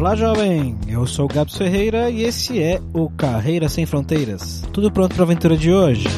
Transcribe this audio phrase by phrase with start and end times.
[0.00, 0.78] Olá, jovem!
[0.88, 4.62] Eu sou o Gabs Ferreira e esse é o Carreira Sem Fronteiras.
[4.72, 6.08] Tudo pronto para a aventura de hoje?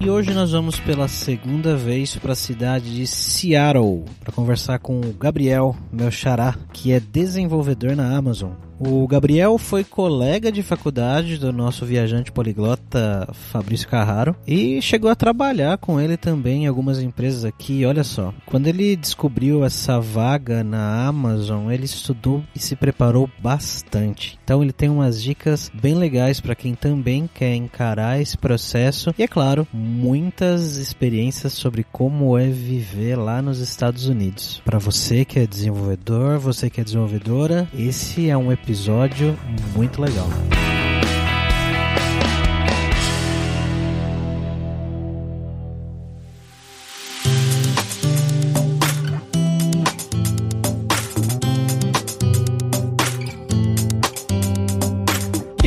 [0.00, 4.98] E hoje nós vamos pela segunda vez para a cidade de Seattle para conversar com
[4.98, 8.52] o Gabriel, meu xará, que é desenvolvedor na Amazon.
[8.82, 15.14] O Gabriel foi colega de faculdade do nosso viajante poliglota Fabrício Carraro e chegou a
[15.14, 17.84] trabalhar com ele também em algumas empresas aqui.
[17.84, 24.38] Olha só, quando ele descobriu essa vaga na Amazon, ele estudou e se preparou bastante.
[24.42, 29.22] Então ele tem umas dicas bem legais para quem também quer encarar esse processo e
[29.22, 34.62] é claro, muitas experiências sobre como é viver lá nos Estados Unidos.
[34.64, 39.36] Para você que é desenvolvedor, você que é desenvolvedora, esse é um episódio episódio
[39.74, 40.28] muito legal.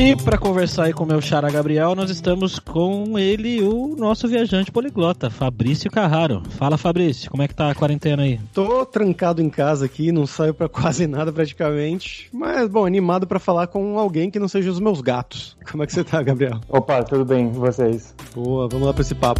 [0.06, 4.28] E para conversar aí com o meu xará Gabriel, nós estamos com ele, o nosso
[4.28, 6.44] viajante poliglota, Fabrício Carraro.
[6.58, 8.38] Fala Fabrício, como é que tá a quarentena aí?
[8.54, 13.40] Tô trancado em casa aqui, não saio para quase nada praticamente, mas bom, animado para
[13.40, 15.56] falar com alguém que não seja os meus gatos.
[15.72, 16.60] Como é que você tá, Gabriel?
[16.68, 18.14] Opa, tudo bem, e vocês?
[18.36, 19.40] Boa, vamos lá para esse papo.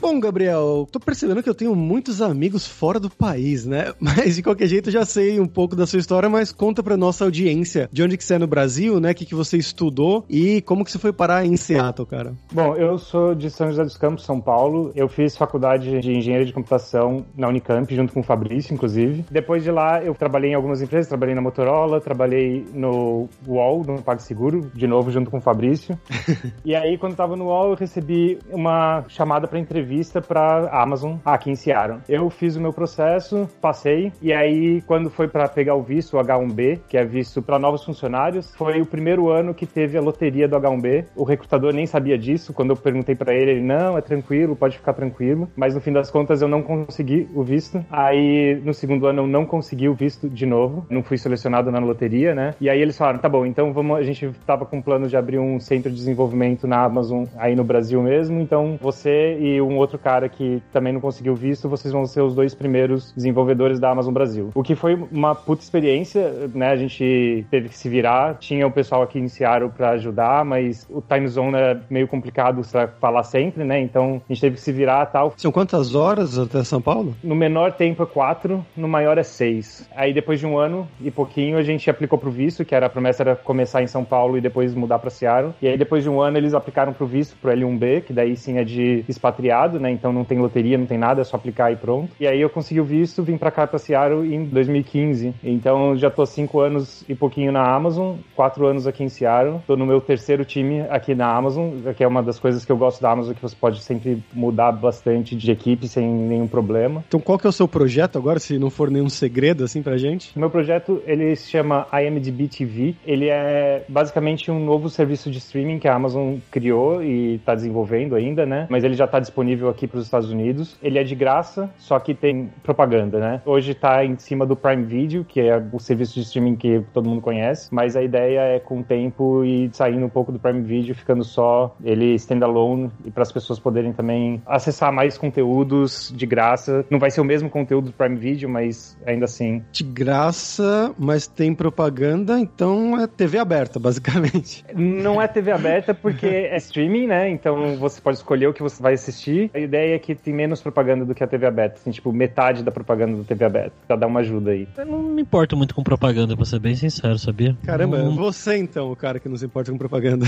[0.00, 3.92] Bom, Gabriel, tô percebendo que eu tenho muitos amigos fora do país, né?
[4.00, 6.96] Mas de qualquer jeito eu já sei um pouco da sua história, mas conta pra
[6.96, 9.10] nossa audiência de onde que você é no Brasil, né?
[9.10, 12.32] O que, que você estudou e como que você foi parar em Seattle, cara?
[12.50, 14.90] Bom, eu sou de São José dos Campos, São Paulo.
[14.94, 19.26] Eu fiz faculdade de engenharia de computação na Unicamp, junto com o Fabrício, inclusive.
[19.30, 24.00] Depois de lá, eu trabalhei em algumas empresas, trabalhei na Motorola, trabalhei no UOL, no
[24.02, 25.98] PagSeguro, de novo junto com o Fabrício.
[26.64, 30.68] e aí, quando eu tava no UOL, eu recebi uma chamada para entrevista entrevista para
[30.70, 31.98] Amazon aqui em Seattle.
[32.08, 36.20] Eu fiz o meu processo, passei, e aí quando foi para pegar o visto, o
[36.20, 40.46] H1B, que é visto para novos funcionários, foi o primeiro ano que teve a loteria
[40.46, 41.06] do H1B.
[41.16, 42.52] O recrutador nem sabia disso.
[42.52, 45.48] Quando eu perguntei para ele, ele não, é tranquilo, pode ficar tranquilo.
[45.56, 47.84] Mas no fim das contas eu não consegui o visto.
[47.90, 50.86] Aí no segundo ano eu não consegui o visto de novo.
[50.88, 52.54] Não fui selecionado na loteria, né?
[52.60, 55.38] E aí eles falaram, tá bom, então vamos, a gente tava com plano de abrir
[55.38, 58.40] um centro de desenvolvimento na Amazon aí no Brasil mesmo.
[58.40, 62.34] Então você e um outro cara que também não conseguiu visto, vocês vão ser os
[62.34, 64.50] dois primeiros desenvolvedores da Amazon Brasil.
[64.54, 66.70] O que foi uma puta experiência, né?
[66.70, 70.86] A gente teve que se virar, tinha o pessoal aqui em Seattle para ajudar, mas
[70.90, 73.80] o time zone é meio complicado para falar sempre, né?
[73.80, 75.34] Então a gente teve que se virar tal.
[75.36, 77.14] São quantas horas até São Paulo?
[77.22, 79.88] No menor tempo é quatro, no maior é seis.
[79.94, 82.90] Aí depois de um ano e pouquinho a gente aplicou pro visto, que era a
[82.90, 85.54] promessa era começar em São Paulo e depois mudar para Seattle.
[85.60, 88.58] E aí depois de um ano eles aplicaram pro visto, pro L1B, que daí sim
[88.58, 89.90] é de expatriado, né?
[89.90, 92.10] Então não tem loteria, não tem nada, é só aplicar e pronto.
[92.18, 95.34] E aí eu consegui o visto, vim para cá para Seattle em 2015.
[95.42, 99.60] Então já tô cinco anos e pouquinho na Amazon, quatro anos aqui em Seattle.
[99.66, 102.76] Tô no meu terceiro time aqui na Amazon, que é uma das coisas que eu
[102.76, 107.04] gosto da Amazon, que você pode sempre mudar bastante de equipe sem nenhum problema.
[107.06, 109.96] Então qual que é o seu projeto agora, se não for nenhum segredo assim pra
[109.96, 110.36] gente?
[110.36, 112.94] O meu projeto, ele se chama IMDb TV.
[113.06, 118.14] Ele é basicamente um novo serviço de streaming que a Amazon criou e está desenvolvendo
[118.14, 118.66] ainda, né?
[118.70, 120.76] Mas ele já está disponível aqui para os Estados Unidos.
[120.82, 123.42] Ele é de graça, só que tem propaganda, né?
[123.44, 127.08] Hoje tá em cima do Prime Video, que é o serviço de streaming que todo
[127.08, 130.62] mundo conhece, mas a ideia é com o tempo e saindo um pouco do Prime
[130.62, 136.26] Video, ficando só ele standalone e para as pessoas poderem também acessar mais conteúdos de
[136.26, 136.84] graça.
[136.90, 139.62] Não vai ser o mesmo conteúdo do Prime Video, mas ainda assim.
[139.72, 144.64] De graça, mas tem propaganda, então é TV aberta, basicamente.
[144.74, 147.28] Não é TV aberta porque é streaming, né?
[147.30, 150.60] Então você pode escolher o que você vai assistir A ideia é que tem menos
[150.60, 151.76] propaganda do que a TV aberta.
[151.80, 153.72] Assim, tipo, metade da propaganda da TV aberta.
[153.86, 154.66] Pra dar uma ajuda aí.
[154.76, 157.56] Eu não me importo muito com propaganda, pra ser bem sincero, sabia?
[157.64, 160.26] Caramba, Não- você então, o cara que não se importa com propaganda.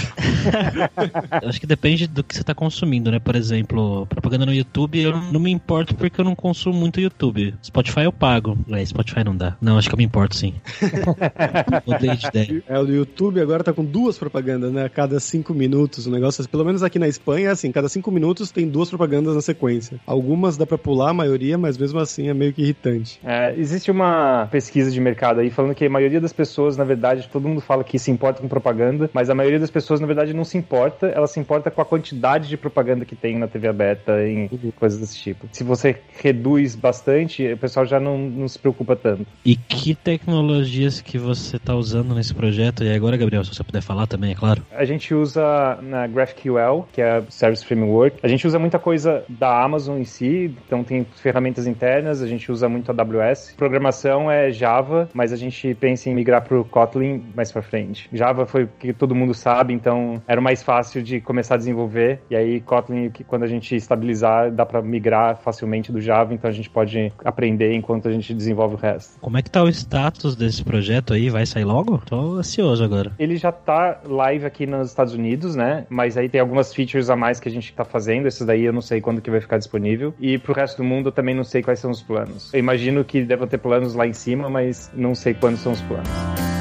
[1.42, 3.18] Eu acho que depende do que você tá consumindo, né?
[3.18, 7.54] Por exemplo, propaganda no YouTube, eu não me importo porque eu não consumo muito YouTube.
[7.62, 8.56] Spotify eu pago.
[8.70, 9.56] É, Spotify não dá.
[9.60, 10.54] Não, acho que eu me importo sim.
[11.86, 12.62] Mudei de ideia.
[12.68, 14.84] É, o YouTube agora tá com duas propagandas, né?
[14.84, 16.06] A cada cinco minutos.
[16.06, 19.11] O negócio, pelo menos aqui na Espanha, é assim, cada cinco minutos tem duas propagandas
[19.20, 19.98] na sequência.
[20.06, 23.20] Algumas dá pra pular, a maioria, mas mesmo assim é meio que irritante.
[23.24, 27.28] É, existe uma pesquisa de mercado aí falando que a maioria das pessoas, na verdade,
[27.30, 30.32] todo mundo fala que se importa com propaganda, mas a maioria das pessoas, na verdade,
[30.32, 31.06] não se importa.
[31.08, 34.98] Ela se importa com a quantidade de propaganda que tem na TV aberta, em coisas
[34.98, 35.48] desse tipo.
[35.52, 39.26] Se você reduz bastante, o pessoal já não, não se preocupa tanto.
[39.44, 42.84] E que tecnologias que você tá usando nesse projeto?
[42.84, 44.62] E agora, Gabriel, se você puder falar também, é claro.
[44.72, 48.18] A gente usa na GraphQL, que é a Service Framework.
[48.22, 52.50] A gente usa muita coisa da Amazon em si, então tem ferramentas internas, a gente
[52.50, 53.54] usa muito a AWS.
[53.56, 58.08] Programação é Java, mas a gente pensa em migrar para o Kotlin mais para frente.
[58.12, 61.58] Java foi o que todo mundo sabe, então era o mais fácil de começar a
[61.58, 62.20] desenvolver.
[62.30, 66.52] E aí Kotlin, quando a gente estabilizar, dá para migrar facilmente do Java, então a
[66.52, 69.18] gente pode aprender enquanto a gente desenvolve o resto.
[69.20, 71.30] Como é que tá o status desse projeto aí?
[71.30, 71.98] Vai sair logo?
[72.06, 73.12] Tô ansioso agora.
[73.18, 75.86] Ele já tá live aqui nos Estados Unidos, né?
[75.88, 78.26] Mas aí tem algumas features a mais que a gente tá fazendo.
[78.26, 80.14] Esses daí eu não sei quando que vai ficar disponível.
[80.20, 82.52] E pro resto do mundo eu também não sei quais são os planos.
[82.52, 85.80] Eu imagino que deva ter planos lá em cima, mas não sei quando são os
[85.82, 86.51] planos.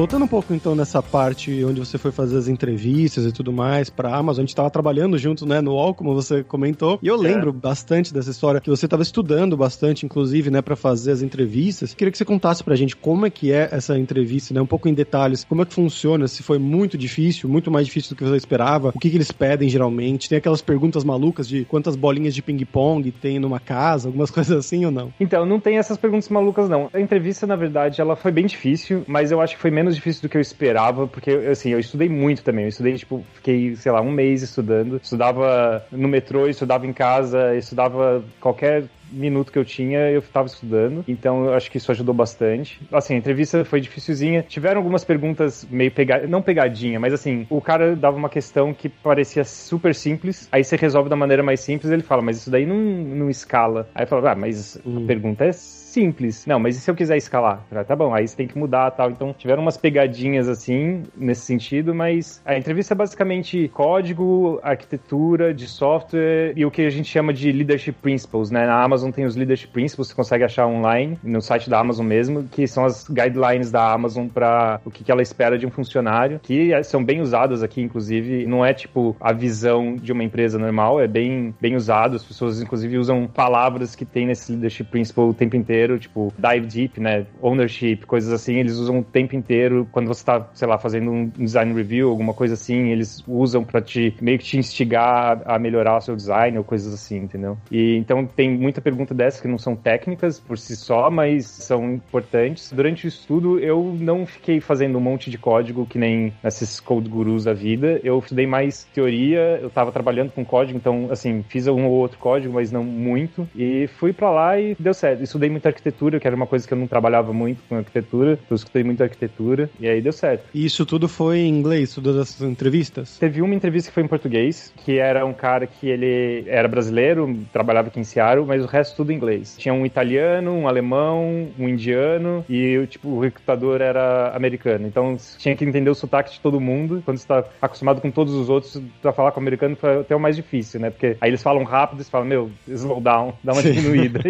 [0.00, 3.90] Voltando um pouco então nessa parte onde você foi fazer as entrevistas e tudo mais
[3.90, 7.16] pra Amazon, a gente tava trabalhando junto, né, no UOL, como você comentou, e eu
[7.16, 11.92] lembro bastante dessa história que você tava estudando bastante, inclusive, né, pra fazer as entrevistas.
[11.92, 14.88] Queria que você contasse pra gente como é que é essa entrevista, né, um pouco
[14.88, 18.24] em detalhes, como é que funciona, se foi muito difícil, muito mais difícil do que
[18.24, 22.34] você esperava, o que que eles pedem geralmente, tem aquelas perguntas malucas de quantas bolinhas
[22.34, 25.12] de ping-pong tem numa casa, algumas coisas assim ou não?
[25.20, 26.88] Então, não tem essas perguntas malucas, não.
[26.90, 30.22] A entrevista, na verdade, ela foi bem difícil, mas eu acho que foi menos difícil
[30.22, 32.64] do que eu esperava, porque, assim, eu estudei muito também.
[32.64, 35.00] Eu estudei, tipo, fiquei, sei lá, um mês estudando.
[35.02, 41.04] Estudava no metrô, estudava em casa, estudava qualquer minuto que eu tinha, eu tava estudando.
[41.06, 42.80] Então, eu acho que isso ajudou bastante.
[42.92, 44.42] Assim, a entrevista foi dificilzinha.
[44.42, 46.26] Tiveram algumas perguntas meio pega...
[46.26, 50.48] não pegadinha, mas assim, o cara dava uma questão que parecia super simples.
[50.52, 53.88] Aí você resolve da maneira mais simples, ele fala, mas isso daí não, não escala.
[53.94, 55.52] Aí eu falo, ah, mas a pergunta é
[55.90, 56.46] simples.
[56.46, 57.64] Não, mas e se eu quiser escalar?
[57.70, 59.10] Ah, tá bom, aí você tem que mudar tal.
[59.10, 65.66] Então tiveram umas pegadinhas assim, nesse sentido, mas a entrevista é basicamente código, arquitetura de
[65.66, 68.66] software e o que a gente chama de leadership principles, né?
[68.66, 72.44] Na Amazon tem os leadership principles, você consegue achar online, no site da Amazon mesmo,
[72.44, 76.40] que são as guidelines da Amazon para o que que ela espera de um funcionário,
[76.42, 78.46] que são bem usadas aqui, inclusive.
[78.46, 82.16] Não é tipo a visão de uma empresa normal, é bem, bem usado.
[82.16, 86.66] As pessoas, inclusive, usam palavras que tem nesse leadership principle o tempo inteiro, tipo dive
[86.66, 87.26] deep, né?
[87.42, 88.56] Ownership, coisas assim.
[88.56, 89.88] Eles usam o tempo inteiro.
[89.92, 93.80] Quando você tá, sei lá, fazendo um design review, alguma coisa assim, eles usam para
[93.80, 97.56] te meio que te instigar a melhorar o seu design ou coisas assim, entendeu?
[97.70, 101.92] E então tem muita pergunta dessas que não são técnicas por si só, mas são
[101.92, 102.72] importantes.
[102.72, 107.08] Durante o estudo, eu não fiquei fazendo um monte de código que nem esses code
[107.08, 108.00] gurus da vida.
[108.02, 112.18] Eu estudei mais teoria, eu tava trabalhando com código, então, assim, fiz um ou outro
[112.18, 113.48] código, mas não muito.
[113.54, 115.22] E fui para lá e deu certo.
[115.22, 118.38] Estudei muita arquitetura, que era uma coisa que eu não trabalhava muito com arquitetura.
[118.48, 120.44] Eu estudei muita arquitetura e aí deu certo.
[120.54, 123.18] E isso tudo foi em inglês, todas essas entrevistas?
[123.18, 127.38] Teve uma entrevista que foi em português, que era um cara que ele era brasileiro,
[127.52, 129.56] trabalhava aqui em Seattle, mas o resto tudo em inglês.
[129.58, 134.86] Tinha um italiano, um alemão, um indiano e tipo, o recrutador era americano.
[134.86, 137.02] Então tinha que entender o sotaque de todo mundo.
[137.04, 140.14] Quando você tá acostumado com todos os outros, pra falar com o americano foi até
[140.14, 140.90] o mais difícil, né?
[140.90, 143.72] Porque aí eles falam rápido e você fala, meu, slow down, dá uma Sim.
[143.72, 144.20] diminuída.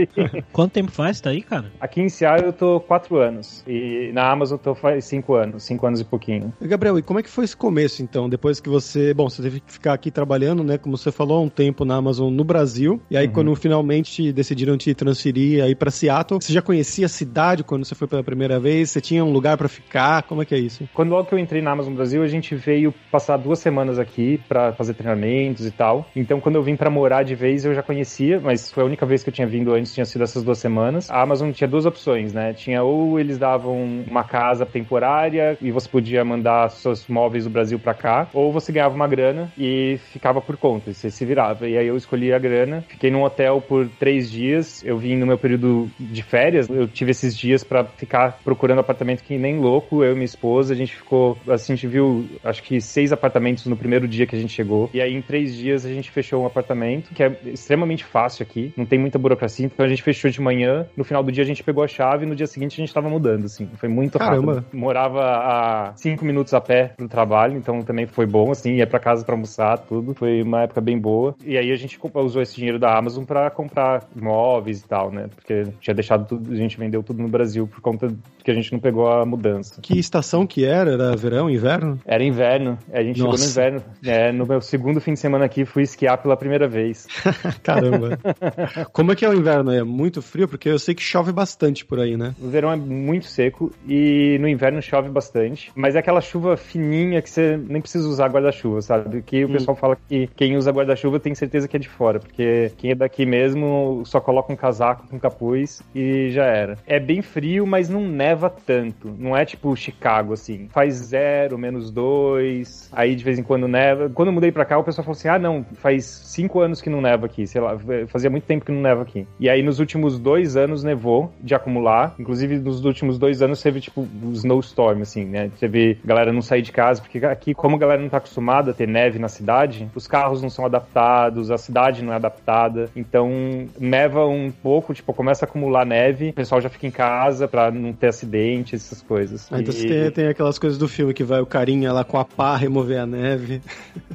[0.52, 1.72] Quanto tempo faz tá aí, cara?
[1.80, 5.62] aqui em Seattle eu tô quatro anos e na Amazon eu tô faz cinco anos,
[5.64, 6.52] cinco anos e pouquinho.
[6.60, 8.28] Gabriel, e como é que foi esse começo, então?
[8.28, 11.40] Depois que você, bom, você teve que ficar aqui trabalhando, né, como você falou, há
[11.40, 13.32] um tempo na Amazon no Brasil, e aí Uhum.
[13.32, 17.94] quando finalmente decidiram te transferir aí pra Seattle, você já conhecia a cidade quando você
[17.94, 18.90] foi pela primeira vez?
[18.90, 20.22] Você tinha um lugar pra ficar?
[20.24, 20.88] Como é que é isso?
[20.92, 24.38] Quando logo que eu entrei na Amazon Brasil, a gente veio passar duas semanas aqui
[24.48, 26.10] pra fazer treinamentos e tal.
[26.14, 29.06] Então, quando eu vim pra morar de vez, eu já conhecia, mas foi a única
[29.06, 31.10] vez que eu tinha vindo antes, tinha sido essas duas semanas.
[31.10, 32.52] A Amazon tinha duas opções, né?
[32.52, 37.78] Tinha ou eles davam uma casa temporária e você podia mandar seus móveis do Brasil
[37.78, 41.68] para cá, ou você ganhava uma grana e ficava por conta, você se virava.
[41.68, 45.26] E aí eu escolhi a grana, fiquei num hotel por três dias, eu vim no
[45.26, 50.02] meu período de férias, eu tive esses dias para ficar procurando apartamento que nem louco,
[50.04, 53.66] eu e minha esposa, a gente ficou, assim, a gente viu acho que seis apartamentos
[53.66, 56.42] no primeiro dia que a gente chegou, e aí em três dias a gente fechou
[56.42, 60.30] um apartamento, que é extremamente fácil aqui, não tem muita burocracia, então a gente fechou
[60.30, 62.74] de manhã, no final do dia a gente pegou a chave e no dia seguinte
[62.74, 64.54] a gente tava mudando, assim, foi muito Caramba.
[64.54, 64.78] rápido.
[64.78, 69.00] Morava a cinco minutos a pé do trabalho, então também foi bom, assim, ia para
[69.00, 72.54] casa para almoçar, tudo, foi uma época bem boa, e aí a gente usou esse
[72.54, 76.78] dinheiro da Amazon para comprar imóveis e tal, né, porque tinha deixado tudo, a gente
[76.78, 78.12] vendeu tudo no Brasil por conta
[78.42, 79.80] que a gente não pegou a mudança.
[79.80, 80.92] Que estação que era?
[80.92, 81.98] Era verão, inverno?
[82.04, 83.38] Era inverno, a gente Nossa.
[83.38, 86.66] chegou no inverno, é, no meu segundo fim de semana aqui fui esquiar pela primeira
[86.68, 87.06] vez.
[87.62, 88.18] Caramba.
[88.92, 89.70] Como é que é o inverno?
[89.72, 90.48] É muito frio?
[90.48, 92.34] Porque eu sei que chove bastante por aí, né?
[92.40, 97.20] O verão é muito seco e no inverno chove bastante, mas é aquela chuva fininha
[97.22, 99.22] que você nem precisa usar guarda-chuva, sabe?
[99.22, 99.52] Que o Hum.
[99.52, 102.94] pessoal fala que quem usa guarda-chuva tem certeza que é de fora, porque quem é
[102.94, 106.78] daqui mesmo só coloca um casaco com capuz e já era.
[106.86, 109.14] É bem frio, mas não neva tanto.
[109.18, 110.68] Não é tipo Chicago, assim.
[110.70, 114.10] Faz zero, menos dois, aí de vez em quando neva.
[114.10, 116.90] Quando eu mudei pra cá, o pessoal falou assim: ah, não, faz cinco anos que
[116.90, 117.76] não neva aqui, sei lá,
[118.08, 119.26] fazia muito tempo que não neva aqui.
[119.38, 122.14] E aí nos últimos dois anos nevou de acumular.
[122.18, 125.50] Inclusive, nos últimos dois anos teve tipo snowstorm, assim, né?
[125.58, 128.74] Teve galera não sair de casa, porque aqui, como a galera não tá acostumada a
[128.74, 132.88] ter neve na cidade, os carros não são adaptados, a cidade não é adaptada.
[132.94, 133.30] Então,
[133.78, 137.70] neva um pouco, tipo, começa a acumular neve, o pessoal já fica em casa pra
[137.70, 139.48] não ter acidente, essas coisas.
[139.50, 142.04] Ah, então E- você tem, tem aquelas coisas do filme que vai o carinha lá
[142.04, 143.60] com a pá remover a neve.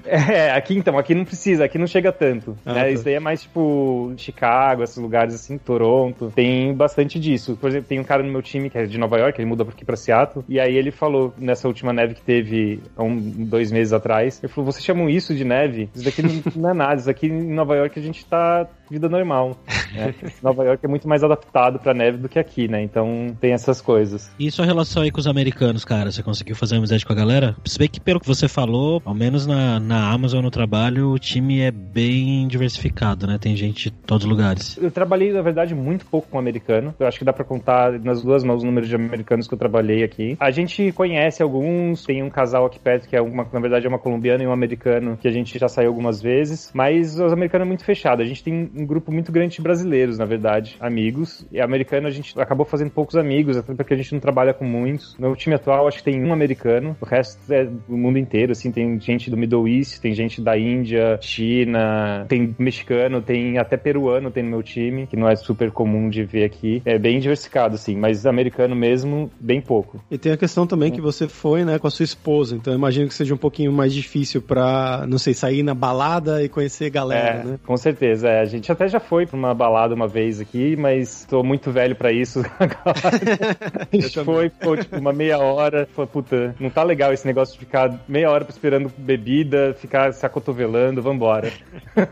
[0.07, 2.55] É, aqui então, aqui não precisa, aqui não chega tanto.
[2.63, 2.81] Ah, né?
[2.81, 2.89] tá.
[2.91, 6.31] Isso daí é mais tipo Chicago, esses lugares assim, Toronto.
[6.35, 7.57] Tem bastante disso.
[7.59, 9.63] Por exemplo, tem um cara no meu time que é de Nova York, ele muda
[9.63, 13.71] aqui pra Seattle, e aí ele falou nessa última neve que teve há um, dois
[13.71, 15.89] meses atrás, ele falou: vocês chamam isso de neve?
[15.95, 19.09] Isso daqui não, não é nada, isso aqui em Nova York a gente tá vida
[19.09, 19.57] normal.
[19.95, 20.13] né?
[20.43, 22.83] Nova York é muito mais adaptado pra neve do que aqui, né?
[22.83, 23.94] Então tem essas coisas.
[24.39, 26.11] E sua relação aí com os americanos, cara?
[26.11, 27.55] Você conseguiu fazer amizade com a galera?
[27.65, 31.19] Se bem que pelo que você falou, ao menos na, na Amazon, no trabalho, o
[31.19, 33.37] time é bem diversificado, né?
[33.39, 34.77] Tem gente de todos os lugares.
[34.77, 36.93] Eu trabalhei, na verdade, muito pouco com americano.
[36.99, 39.57] Eu acho que dá pra contar nas duas mãos o número de americanos que eu
[39.57, 40.35] trabalhei aqui.
[40.39, 43.89] A gente conhece alguns, tem um casal aqui perto que é uma, na verdade, é
[43.89, 47.65] uma colombiana e um americano que a gente já saiu algumas vezes, mas os americanos
[47.65, 48.21] é muito fechado.
[48.21, 51.45] A gente tem um grupo muito grande de brasileiros, na verdade, amigos.
[51.51, 54.65] E americano a gente acabou fazendo poucos amigos, até porque a gente não trabalha com
[54.65, 55.15] muitos.
[55.17, 58.71] No time atual, acho que tem um americano, o resto é do mundo inteiro, assim,
[58.71, 64.31] tem gente do Middle East, tem gente da Índia, China, tem mexicano, tem até peruano
[64.31, 66.81] tem no meu time, que não é super comum de ver aqui.
[66.83, 70.03] É bem diversificado, assim, mas americano mesmo, bem pouco.
[70.09, 72.55] E tem a questão também que você foi, né, com a sua esposa.
[72.55, 76.43] Então eu imagino que seja um pouquinho mais difícil pra, não sei, sair na balada
[76.43, 77.59] e conhecer galera, é, né?
[77.65, 78.27] com certeza.
[78.27, 78.39] É.
[78.41, 81.95] A gente até já foi pra uma balada uma vez aqui, mas tô muito velho
[81.95, 82.41] pra isso.
[82.59, 82.65] a
[84.25, 85.88] foi, ficou tipo uma meia hora.
[85.94, 90.25] Falei, puta, não tá legal esse negócio de ficar meia hora esperando bebida, ficar se
[90.25, 91.51] acotovelando, vambora.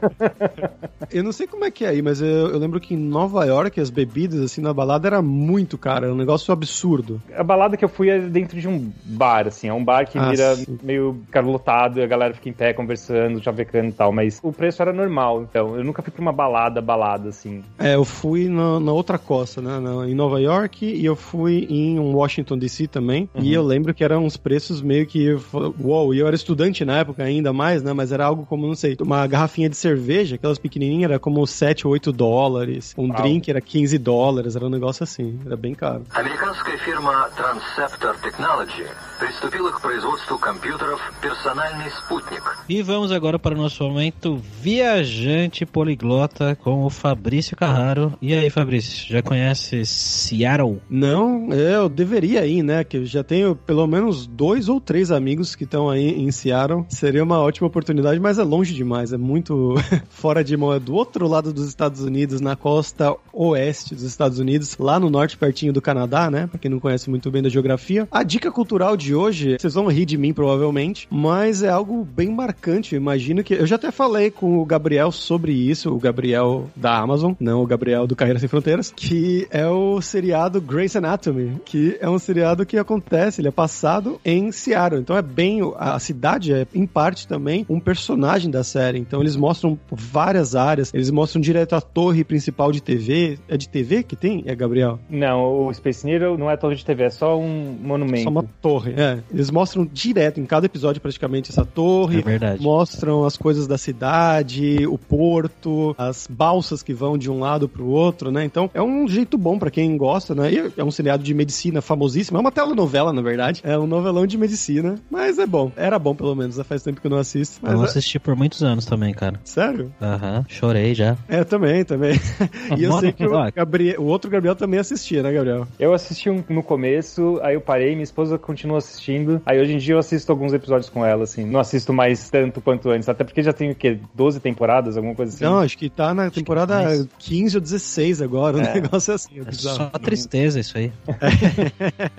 [1.11, 3.45] Eu não sei como é que é aí, mas eu, eu lembro que em Nova
[3.45, 7.21] York as bebidas, assim, na balada era muito cara, era um negócio absurdo.
[7.35, 10.17] A balada que eu fui é dentro de um bar, assim, é um bar que
[10.17, 10.79] Ah, vira sim.
[10.81, 14.51] meio cara lotado e a galera fica em pé conversando, chavecando e tal, mas o
[14.51, 17.63] preço era normal, então eu nunca fui pra uma balada, balada, assim.
[17.77, 19.79] É, eu fui na, na outra costa, né?
[19.79, 23.28] na- em Nova York e eu fui em Washington DC também.
[23.34, 25.24] E eu lembro que eram uns preços meio que.
[25.24, 27.92] eu falo, Uou, e eu era estudante na época ainda mais, né?
[27.92, 31.86] Mas era algo como, não sei, uma garrafinha de cerveja, aquelas pequenininhas, era como 7,
[31.86, 32.94] 8 dólares.
[32.96, 33.22] Um Uau.
[33.22, 36.04] drink era 15 dólares, era um negócio assim, era bem caro.
[36.10, 38.84] Американская фирма Transceptor Technology
[39.18, 42.42] приступила к производству компьютеров «Персональный спутник».
[42.68, 48.14] E vamos agora para o nosso momento viajante poliglota com o Fabrício Carraro.
[48.20, 50.80] E aí, Fabrício, já conhece Seattle?
[50.88, 52.83] Não, é, eu deveria ir, né?
[52.83, 56.85] Que eu já tenho pelo menos dois ou três amigos que estão aí em Seattle.
[56.89, 59.13] Seria uma ótima oportunidade, mas é longe demais.
[59.13, 59.75] É muito
[60.09, 60.73] fora de mão.
[60.73, 65.09] É do outro lado dos Estados Unidos, na costa oeste dos Estados Unidos, lá no
[65.09, 66.47] norte, pertinho do Canadá, né?
[66.47, 68.07] Pra quem não conhece muito bem da geografia.
[68.11, 72.29] A dica cultural de hoje, vocês vão rir de mim provavelmente, mas é algo bem
[72.29, 72.95] marcante.
[72.95, 73.53] Eu imagino que.
[73.53, 77.67] Eu já até falei com o Gabriel sobre isso, o Gabriel da Amazon, não o
[77.67, 81.32] Gabriel do Carreira Sem Fronteiras, que é o seriado Grey's Anatomy,
[81.65, 85.01] que é um seriado que acontece, ele é passado em Seattle.
[85.01, 85.61] Então é bem.
[85.77, 88.99] A cidade é, em parte, também um personagem da série.
[88.99, 93.69] Então eles mostram várias áreas, eles mostram direto a torre principal de TV, é de
[93.69, 94.99] TV que tem, é Gabriel?
[95.09, 98.23] Não, o Space Needle não é torre de TV, é só um monumento.
[98.23, 99.19] Só uma torre, é.
[99.31, 102.19] Eles mostram direto, em cada episódio praticamente, essa torre.
[102.19, 102.61] É verdade.
[102.61, 107.85] Mostram as coisas da cidade, o porto, as balsas que vão de um lado pro
[107.85, 108.43] outro, né?
[108.43, 110.51] Então é um jeito bom para quem gosta, né?
[110.51, 112.37] E é um seriado de medicina famosíssimo.
[112.37, 113.61] É uma telenovela, na verdade.
[113.63, 115.71] É um novelão de medicina, mas é bom.
[115.75, 116.55] Era bom, pelo menos.
[116.55, 117.59] Já faz tempo que eu não assisto.
[117.61, 119.39] Mas Eu é- assisti por muitos anos também, cara.
[119.43, 119.93] Sério?
[120.01, 121.17] Aham, chorei já.
[121.27, 122.13] É, também, também.
[122.77, 123.51] e eu sei que o.
[123.53, 125.67] Gabriel, o outro Gabriel também assistia, né, Gabriel?
[125.79, 129.41] Eu assisti um no começo, aí eu parei, minha esposa continua assistindo.
[129.45, 131.45] Aí hoje em dia eu assisto alguns episódios com ela, assim.
[131.45, 133.99] Não assisto mais tanto quanto antes, até porque já tem o quê?
[134.13, 135.43] 12 temporadas, alguma coisa assim.
[135.43, 137.07] Não, acho que tá na temporada mais.
[137.19, 138.73] 15 ou 16 agora, o É.
[138.81, 139.39] negócio é assim.
[139.39, 140.91] É É só tristeza isso aí.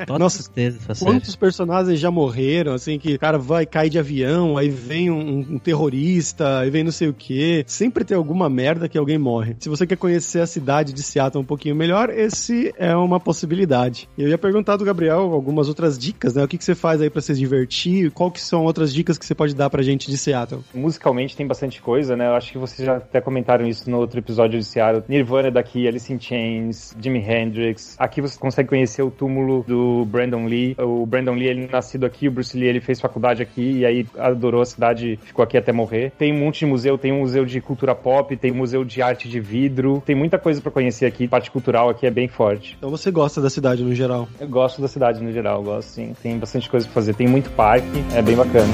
[0.07, 1.11] Só Nossa, tristeza série.
[1.11, 5.39] Quantos personagens já morreram, assim, que o cara vai cair de avião, aí vem um,
[5.39, 7.65] um terrorista, aí vem não sei o quê.
[7.67, 9.57] Sempre tem alguma merda que alguém morre.
[9.59, 14.09] Se você quer conhecer a cidade de Seattle um pouquinho melhor, esse é uma possibilidade.
[14.17, 16.45] E eu ia perguntar do Gabriel algumas outras dicas, né?
[16.45, 18.11] O que, que você faz aí pra se divertir?
[18.11, 20.63] Qual que são outras dicas que você pode dar pra gente de Seattle?
[20.75, 22.27] Musicalmente tem bastante coisa, né?
[22.27, 25.05] Eu acho que vocês já até comentaram isso no outro episódio de Seattle.
[25.09, 27.97] Nirvana é daqui, Alice in Chains, Jimi Hendrix.
[27.99, 30.75] Aqui você consegue conhecer o túmulo do Brandon Lee.
[30.81, 34.05] O Brandon Lee, ele nascido aqui, o Bruce Lee, ele fez faculdade aqui e aí
[34.19, 36.11] adorou a cidade, ficou aqui até morrer.
[36.19, 39.01] Tem um monte de museu, tem um museu de cultura pop, tem um museu de
[39.01, 40.03] arte de vidro.
[40.05, 42.75] Tem muita coisa pra conhecer aqui, parte cultural aqui é bem forte.
[42.77, 44.29] Então você gosta da cidade no geral?
[44.41, 46.13] Eu gosto da cidade no geral, gosto sim.
[46.21, 48.73] Tem bastante coisa pra fazer, tem muito parque, é bem bacana.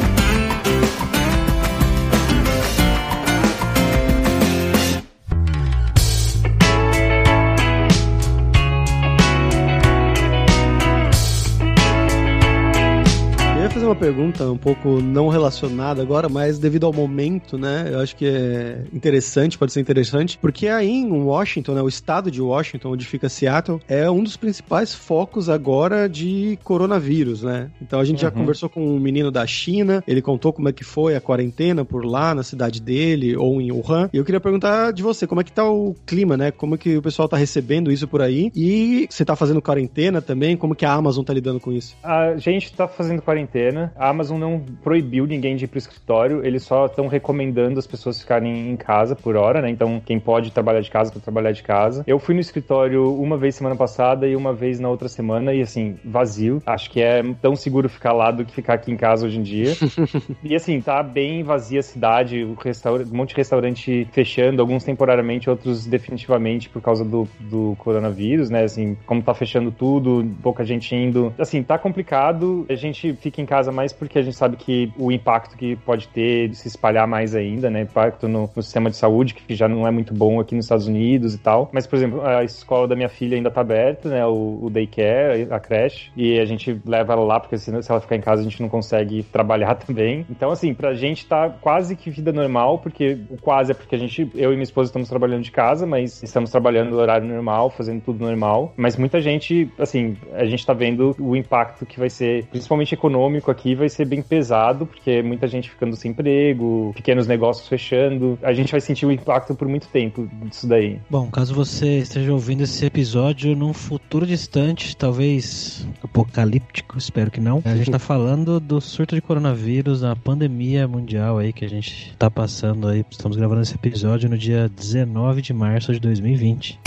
[13.90, 17.88] Uma pergunta um pouco não relacionada agora, mas devido ao momento, né?
[17.90, 22.30] Eu acho que é interessante, pode ser interessante, porque aí em Washington, né, o estado
[22.30, 27.68] de Washington, onde fica Seattle, é um dos principais focos agora de coronavírus, né?
[27.82, 28.34] Então a gente já Uhum.
[28.34, 32.04] conversou com um menino da China, ele contou como é que foi a quarentena por
[32.04, 34.08] lá, na cidade dele, ou em Wuhan.
[34.12, 36.52] E eu queria perguntar de você, como é que tá o clima, né?
[36.52, 38.52] Como é que o pessoal tá recebendo isso por aí?
[38.54, 40.56] E você tá fazendo quarentena também?
[40.56, 41.96] Como que a Amazon tá lidando com isso?
[42.04, 43.79] A gente tá fazendo quarentena.
[43.96, 48.20] A Amazon não proibiu ninguém de ir pro escritório, eles só estão recomendando as pessoas
[48.20, 49.70] ficarem em casa por hora, né?
[49.70, 52.04] Então, quem pode trabalhar de casa, para trabalhar de casa.
[52.06, 55.62] Eu fui no escritório uma vez semana passada e uma vez na outra semana, e
[55.62, 56.62] assim, vazio.
[56.66, 59.42] Acho que é tão seguro ficar lá do que ficar aqui em casa hoje em
[59.42, 59.72] dia.
[60.42, 65.86] e assim, tá bem vazia a cidade, um monte de restaurante fechando, alguns temporariamente, outros
[65.86, 68.64] definitivamente por causa do, do coronavírus, né?
[68.64, 71.32] Assim, como tá fechando tudo, pouca gente indo.
[71.38, 72.66] Assim, tá complicado.
[72.68, 76.08] A gente fica em casa mais porque a gente sabe que o impacto que pode
[76.08, 77.82] ter de se espalhar mais ainda, né?
[77.82, 80.86] Impacto no, no sistema de saúde, que já não é muito bom aqui nos Estados
[80.86, 81.70] Unidos e tal.
[81.72, 84.24] Mas, por exemplo, a escola da minha filha ainda tá aberta, né?
[84.26, 86.10] O, o daycare, a creche.
[86.16, 88.68] E a gente leva ela lá, porque se ela ficar em casa, a gente não
[88.68, 90.26] consegue trabalhar também.
[90.30, 93.98] Então, assim, pra gente tá quase que vida normal, porque o quase é porque a
[93.98, 97.70] gente, eu e minha esposa estamos trabalhando de casa, mas estamos trabalhando no horário normal,
[97.70, 98.72] fazendo tudo normal.
[98.76, 103.49] Mas muita gente, assim, a gente tá vendo o impacto que vai ser, principalmente econômico
[103.50, 108.38] aqui, vai ser bem pesado, porque muita gente ficando sem emprego, pequenos negócios fechando.
[108.42, 110.98] A gente vai sentir o impacto por muito tempo disso daí.
[111.08, 117.62] Bom, caso você esteja ouvindo esse episódio num futuro distante, talvez apocalíptico, espero que não.
[117.64, 122.14] A gente tá falando do surto de coronavírus, a pandemia mundial aí que a gente
[122.18, 123.04] tá passando aí.
[123.10, 126.78] Estamos gravando esse episódio no dia 19 de março de 2020.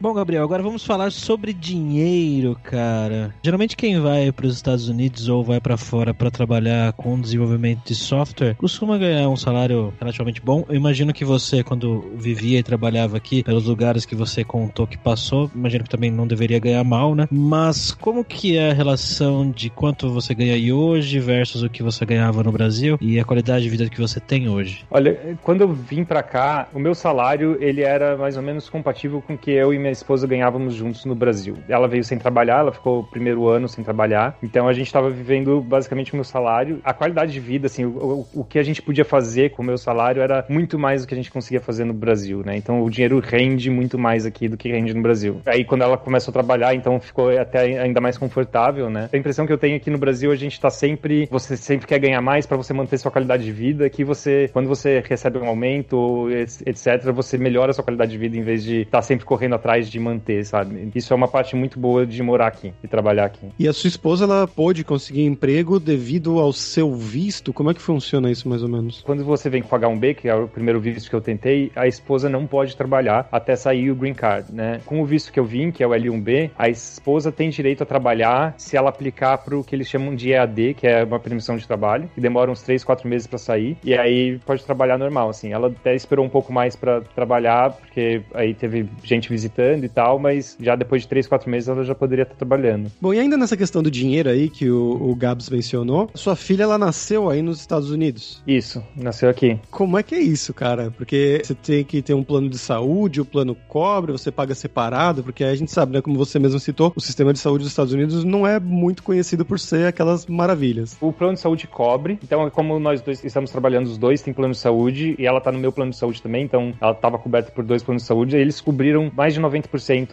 [0.00, 3.34] Bom, Gabriel, agora vamos falar sobre dinheiro, cara.
[3.42, 7.86] Geralmente quem vai para os Estados Unidos ou vai para fora para trabalhar com desenvolvimento
[7.86, 10.64] de software costuma ganhar um salário relativamente bom.
[10.68, 14.98] Eu imagino que você, quando vivia e trabalhava aqui, pelos lugares que você contou que
[14.98, 17.28] passou, imagino que também não deveria ganhar mal, né?
[17.30, 21.82] Mas como que é a relação de quanto você ganha aí hoje versus o que
[21.82, 24.84] você ganhava no Brasil e a qualidade de vida que você tem hoje?
[24.90, 29.22] Olha, quando eu vim pra cá, o meu salário ele era mais ou menos compatível
[29.22, 31.56] com o que eu minha esposa ganhávamos juntos no Brasil.
[31.68, 35.10] Ela veio sem trabalhar, ela ficou o primeiro ano sem trabalhar, então a gente estava
[35.10, 36.80] vivendo basicamente o meu salário.
[36.82, 39.64] A qualidade de vida, assim, o, o, o que a gente podia fazer com o
[39.64, 42.56] meu salário era muito mais do que a gente conseguia fazer no Brasil, né?
[42.56, 45.40] Então o dinheiro rende muito mais aqui do que rende no Brasil.
[45.44, 49.10] Aí quando ela começou a trabalhar, então ficou até ainda mais confortável, né?
[49.12, 51.98] A impressão que eu tenho aqui no Brasil, a gente tá sempre, você sempre quer
[51.98, 55.46] ganhar mais para você manter sua qualidade de vida, que você, quando você recebe um
[55.46, 59.26] aumento, etc, você melhora a sua qualidade de vida em vez de estar tá sempre
[59.26, 60.90] correndo atrás de manter, sabe?
[60.94, 63.48] Isso é uma parte muito boa de morar aqui e trabalhar aqui.
[63.58, 67.52] E a sua esposa, ela pôde conseguir emprego devido ao seu visto?
[67.52, 69.02] Como é que funciona isso, mais ou menos?
[69.02, 72.28] Quando você vem com H1B, que é o primeiro visto que eu tentei, a esposa
[72.28, 74.80] não pode trabalhar até sair o green card, né?
[74.84, 77.86] Com o visto que eu vim, que é o L1B, a esposa tem direito a
[77.86, 81.56] trabalhar se ela aplicar para o que eles chamam de EAD, que é uma permissão
[81.56, 85.28] de trabalho, que demora uns 3, 4 meses para sair, e aí pode trabalhar normal,
[85.28, 85.52] assim.
[85.52, 90.18] Ela até esperou um pouco mais para trabalhar, porque aí teve gente visitando e tal,
[90.18, 92.90] mas já depois de 3, 4 meses ela já poderia estar trabalhando.
[93.00, 96.64] Bom, e ainda nessa questão do dinheiro aí que o, o Gabs mencionou, sua filha
[96.64, 98.42] ela nasceu aí nos Estados Unidos.
[98.46, 99.58] Isso, nasceu aqui.
[99.70, 100.92] Como é que é isso, cara?
[100.96, 105.22] Porque você tem que ter um plano de saúde, o plano cobre, você paga separado,
[105.22, 107.72] porque aí a gente sabe, né, como você mesmo citou, o sistema de saúde dos
[107.72, 110.96] Estados Unidos não é muito conhecido por ser aquelas maravilhas.
[111.00, 114.52] O plano de saúde cobre, então como nós dois estamos trabalhando, os dois têm plano
[114.52, 117.50] de saúde e ela tá no meu plano de saúde também, então ela estava coberta
[117.50, 119.53] por dois planos de saúde, e eles cobriram mais de 90%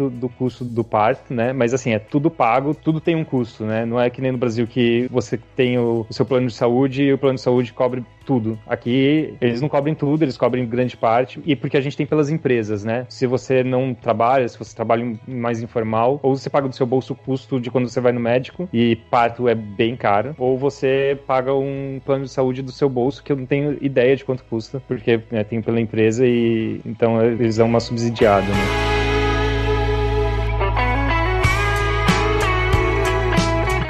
[0.09, 1.53] do custo do parto, né?
[1.53, 3.85] Mas assim, é tudo pago, tudo tem um custo, né?
[3.85, 7.03] Não é que nem no Brasil que você tem o, o seu plano de saúde
[7.03, 8.57] e o plano de saúde cobre tudo.
[8.67, 12.29] Aqui eles não cobrem tudo, eles cobrem grande parte, e porque a gente tem pelas
[12.29, 13.05] empresas, né?
[13.09, 17.13] Se você não trabalha, se você trabalha mais informal, ou você paga do seu bolso
[17.13, 21.19] o custo de quando você vai no médico, e parto é bem caro, ou você
[21.27, 24.43] paga um plano de saúde do seu bolso, que eu não tenho ideia de quanto
[24.45, 28.90] custa, porque né, tem pela empresa e então eles dão uma subsidiada, né?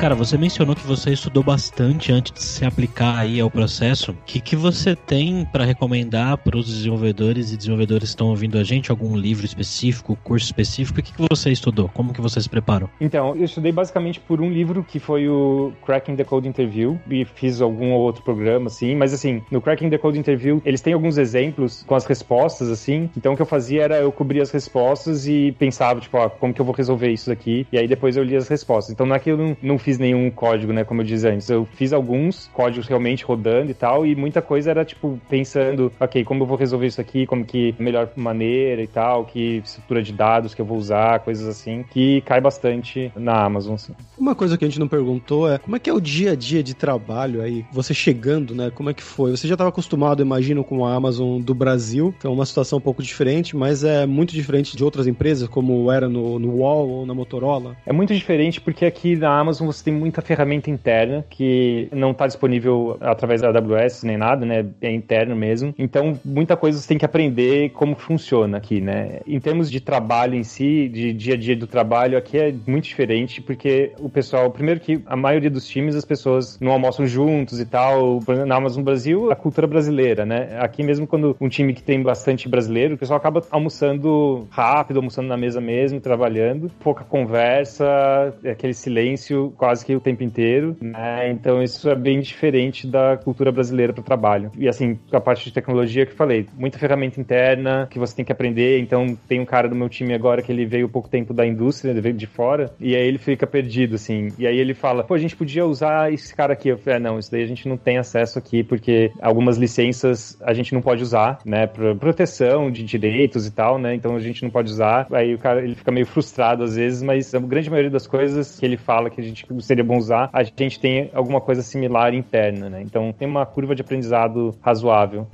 [0.01, 4.13] Cara, você mencionou que você estudou bastante antes de se aplicar aí ao processo.
[4.13, 8.57] O que, que você tem para recomendar para os desenvolvedores e desenvolvedores que estão ouvindo
[8.57, 8.89] a gente?
[8.89, 10.99] Algum livro específico, curso específico?
[10.99, 11.87] O que, que você estudou?
[11.89, 12.89] Como que você se preparou?
[12.99, 17.23] Então, eu estudei basicamente por um livro que foi o Cracking the Code Interview e
[17.23, 18.95] fiz algum outro programa, assim.
[18.95, 23.07] Mas, assim, no Cracking the Code Interview, eles têm alguns exemplos com as respostas, assim.
[23.15, 26.55] Então, o que eu fazia era eu cobrir as respostas e pensava, tipo, ó, como
[26.55, 27.67] que eu vou resolver isso aqui?
[27.71, 28.91] E aí depois eu li as respostas.
[28.91, 30.83] Então, não é que eu não, não fiz fiz nenhum código, né?
[30.85, 31.49] Como eu disse antes.
[31.49, 36.23] Eu fiz alguns códigos realmente rodando e tal, e muita coisa era, tipo, pensando, ok,
[36.23, 40.13] como eu vou resolver isso aqui, como que melhor maneira e tal, que estrutura de
[40.13, 43.75] dados que eu vou usar, coisas assim, que cai bastante na Amazon.
[43.75, 43.93] Assim.
[44.17, 46.35] Uma coisa que a gente não perguntou é como é que é o dia a
[46.35, 48.71] dia de trabalho aí, você chegando, né?
[48.73, 49.31] Como é que foi?
[49.31, 52.81] Você já estava acostumado, imagino, com a Amazon do Brasil, que é uma situação um
[52.81, 57.05] pouco diferente, mas é muito diferente de outras empresas, como era no, no Wall ou
[57.05, 57.75] na Motorola?
[57.85, 62.27] É muito diferente porque aqui na Amazon você tem muita ferramenta interna que não está
[62.27, 64.65] disponível através da AWS nem nada, né?
[64.81, 65.73] É interno mesmo.
[65.77, 69.19] Então, muita coisa você tem que aprender como funciona aqui, né?
[69.25, 72.85] Em termos de trabalho em si, de dia a dia do trabalho, aqui é muito
[72.85, 77.59] diferente porque o pessoal, primeiro que a maioria dos times as pessoas não almoçam juntos
[77.59, 78.19] e tal.
[78.45, 80.57] Na Amazon Brasil, a cultura brasileira, né?
[80.59, 85.27] Aqui mesmo quando um time que tem bastante brasileiro, o pessoal acaba almoçando rápido, almoçando
[85.27, 91.29] na mesa mesmo, trabalhando, pouca conversa, aquele silêncio quase quase que o tempo inteiro, né?
[91.31, 94.51] Então isso é bem diferente da cultura brasileira para o trabalho.
[94.57, 98.25] E assim, a parte de tecnologia que eu falei, muita ferramenta interna que você tem
[98.25, 98.79] que aprender.
[98.79, 101.91] Então tem um cara do meu time agora que ele veio pouco tempo da indústria,
[101.91, 104.27] ele veio de fora, e aí ele fica perdido, assim.
[104.37, 106.67] E aí ele fala, pô, a gente podia usar esse cara aqui.
[106.67, 110.37] Eu falei, ah, não, isso daí a gente não tem acesso aqui, porque algumas licenças
[110.41, 111.65] a gente não pode usar, né?
[111.65, 113.95] Pra proteção de direitos e tal, né?
[113.95, 115.07] Então a gente não pode usar.
[115.13, 118.59] Aí o cara, ele fica meio frustrado às vezes, mas a grande maioria das coisas
[118.59, 122.13] que ele fala que a gente seria bom usar, a gente tem alguma coisa similar
[122.13, 122.81] interna, né?
[122.81, 125.27] Então tem uma curva de aprendizado razoável.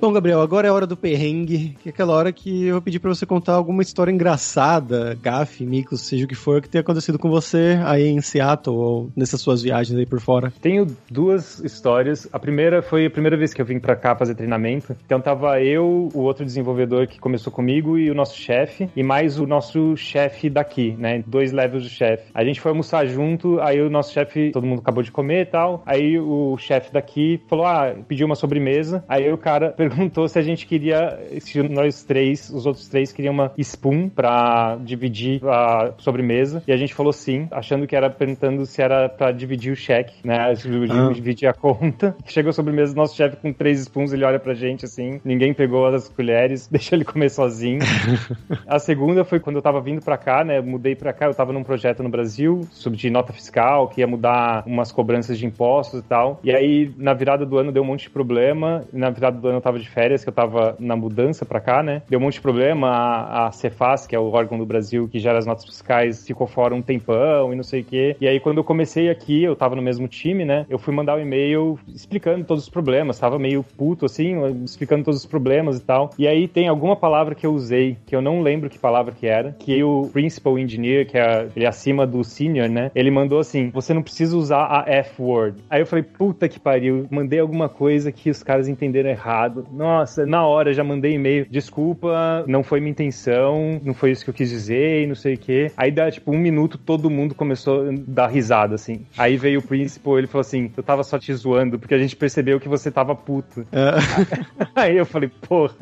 [0.00, 2.80] Bom, Gabriel, agora é a hora do perrengue, que é aquela hora que eu vou
[2.80, 6.80] pedir pra você contar alguma história engraçada, gafe, micos, seja o que for, que tenha
[6.80, 10.50] acontecido com você aí em Seattle ou nessas suas viagens aí por fora.
[10.62, 12.26] Tenho duas histórias.
[12.32, 14.96] A primeira foi a primeira vez que eu vim pra cá fazer treinamento.
[15.04, 19.38] Então tava eu, o outro desenvolvedor que começou comigo e o nosso chefe, e mais
[19.38, 21.22] o nosso chefe daqui, né?
[21.26, 22.30] Dois levels de chefe.
[22.32, 25.46] A gente foi almoçar junto, aí o nosso chefe, todo mundo acabou de comer e
[25.46, 25.82] tal.
[25.84, 29.04] Aí o chefe daqui falou: ah, pediu uma sobremesa.
[29.06, 29.89] Aí o cara perguntou
[30.28, 35.40] se a gente queria, se nós três, os outros três queriam uma spoon pra dividir
[35.46, 36.62] a sobremesa.
[36.66, 40.14] E a gente falou sim, achando que era perguntando se era pra dividir o cheque,
[40.24, 40.38] né?
[40.38, 41.12] Ah.
[41.12, 42.16] Dividir a conta.
[42.26, 45.86] Chegou a sobremesa, nosso chefe com três spoons, ele olha pra gente assim, ninguém pegou
[45.86, 47.80] as colheres, deixa ele comer sozinho.
[48.66, 50.60] a segunda foi quando eu tava vindo pra cá, né?
[50.60, 54.62] mudei pra cá, eu tava num projeto no Brasil sobre nota fiscal, que ia mudar
[54.66, 56.40] umas cobranças de impostos e tal.
[56.44, 58.84] E aí, na virada do ano, deu um monte de problema.
[58.92, 61.82] Na verdade do ano eu tava de férias, que eu tava na mudança pra cá,
[61.82, 62.02] né?
[62.08, 62.88] Deu um monte de problema.
[62.90, 66.46] A, a Cefaz, que é o órgão do Brasil que gera as notas fiscais, ficou
[66.46, 68.16] fora um tempão e não sei o quê.
[68.20, 70.66] E aí, quando eu comecei aqui, eu tava no mesmo time, né?
[70.68, 73.18] Eu fui mandar um e-mail explicando todos os problemas.
[73.18, 76.10] Tava meio puto, assim, explicando todos os problemas e tal.
[76.18, 79.26] E aí tem alguma palavra que eu usei, que eu não lembro que palavra que
[79.26, 82.90] era, que o Principal Engineer, que é, ele é acima do Senior, né?
[82.94, 85.62] Ele mandou assim: você não precisa usar a F-word.
[85.68, 89.66] Aí eu falei, puta que pariu, mandei alguma coisa que os caras entenderam errado.
[89.72, 94.30] Nossa, na hora já mandei e-mail, desculpa, não foi minha intenção, não foi isso que
[94.30, 95.72] eu quis dizer, e não sei o quê.
[95.76, 99.06] Aí dá tipo um minuto, todo mundo começou a dar risada, assim.
[99.16, 102.16] Aí veio o Principal, ele falou assim: eu tava só te zoando, porque a gente
[102.16, 103.66] percebeu que você tava puto.
[103.72, 103.90] É.
[104.74, 105.74] Aí eu falei, porra.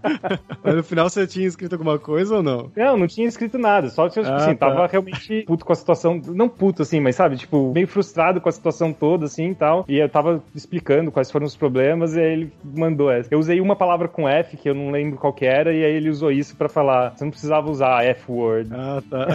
[0.62, 2.70] Mas no final você tinha escrito alguma coisa ou não?
[2.76, 3.88] Não, não tinha escrito nada.
[3.88, 4.68] Só que, tipo ah, assim, tá.
[4.68, 6.20] tava realmente puto com a situação.
[6.26, 9.84] Não puto, assim, mas sabe, tipo, meio frustrado com a situação toda, assim e tal.
[9.88, 13.76] E eu tava explicando quais foram os problemas e aí ele mandou Eu usei uma
[13.76, 16.56] palavra com F, que eu não lembro qual que era, e aí ele usou isso
[16.56, 17.16] para falar.
[17.16, 18.70] Você não precisava usar a F-word.
[18.72, 19.26] Ah, tá.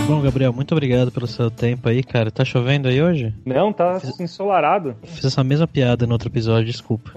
[0.08, 2.30] Bom, Gabriel, muito obrigado pelo seu tempo aí, cara.
[2.30, 3.34] Tá chovendo aí hoje?
[3.44, 4.20] Não, tá Fiz...
[4.20, 4.96] ensolarado.
[5.04, 7.12] Fiz essa mesma piada no outro episódio, desculpa.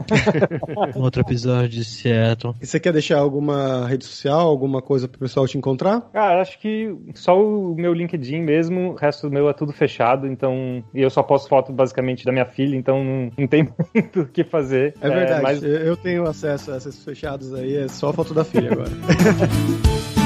[0.96, 2.54] no outro episódio de Seattle.
[2.62, 6.00] E você quer deixar alguma rede social, alguma coisa pro pessoal te encontrar?
[6.12, 10.26] Cara, acho que só o meu LinkedIn mesmo, o resto do meu é tudo fechado,
[10.26, 10.82] então.
[10.94, 14.26] E eu só posto foto basicamente da minha filha, então não, não tem muito o
[14.26, 14.94] que fazer.
[14.98, 15.62] É verdade, é, mas...
[15.62, 18.90] eu tenho acesso a esses fechados aí, é só foto da filha agora.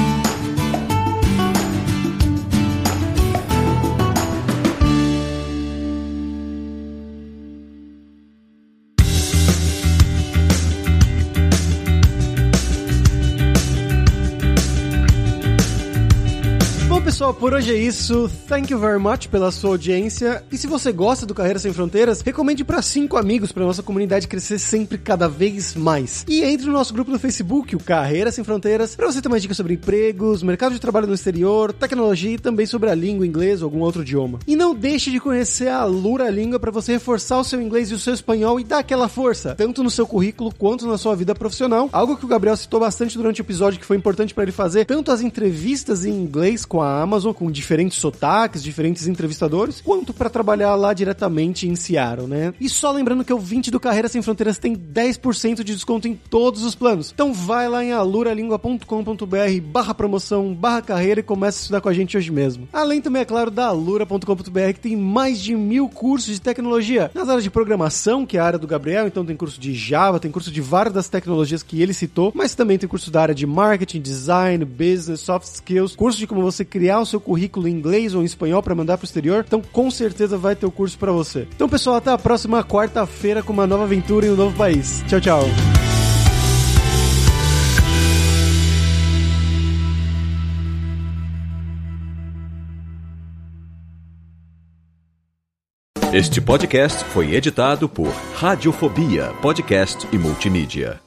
[17.23, 18.29] pessoal, por hoje é isso.
[18.49, 20.43] Thank you very much pela sua audiência.
[20.51, 24.27] E se você gosta do Carreira Sem Fronteiras, recomende para cinco amigos para nossa comunidade
[24.27, 26.25] crescer sempre cada vez mais.
[26.27, 29.41] E entre no nosso grupo no Facebook, o Carreira Sem Fronteiras, para você ter mais
[29.41, 33.63] dicas sobre empregos, mercado de trabalho no exterior, tecnologia e também sobre a língua inglesa
[33.63, 34.39] ou algum outro idioma.
[34.45, 37.93] E não deixe de conhecer a Lura Língua para você reforçar o seu inglês e
[37.93, 41.33] o seu espanhol e dar aquela força, tanto no seu currículo quanto na sua vida
[41.33, 41.87] profissional.
[41.93, 44.85] Algo que o Gabriel citou bastante durante o episódio que foi importante para ele fazer,
[44.85, 50.29] tanto as entrevistas em inglês com a Amazon Com diferentes sotaques, diferentes entrevistadores, quanto para
[50.29, 52.53] trabalhar lá diretamente em Seattle, né?
[52.59, 56.15] E só lembrando que o 20 do Carreira Sem Fronteiras tem 10% de desconto em
[56.15, 57.11] todos os planos.
[57.13, 61.93] Então vai lá em aluralingua.com.br barra promoção, barra carreira e comece a estudar com a
[61.93, 62.67] gente hoje mesmo.
[62.73, 67.29] Além também, é claro, da alura.com.br que tem mais de mil cursos de tecnologia nas
[67.29, 70.31] áreas de programação, que é a área do Gabriel, então tem curso de Java, tem
[70.31, 73.45] curso de várias das tecnologias que ele citou, mas também tem curso da área de
[73.45, 78.13] marketing, design, business, soft skills, curso de como você criar o seu currículo em inglês
[78.13, 81.11] ou em espanhol para mandar pro exterior, então com certeza vai ter o curso para
[81.11, 81.47] você.
[81.55, 85.03] Então, pessoal, até a próxima quarta-feira com uma nova aventura em um novo país.
[85.07, 85.43] Tchau, tchau.
[96.13, 101.01] Este podcast foi editado por Radiofobia, podcast e multimídia.